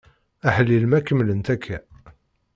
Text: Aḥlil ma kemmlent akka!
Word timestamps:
Aḥlil 0.47 0.85
ma 0.89 0.99
kemmlent 1.01 1.47
akka! 1.55 1.77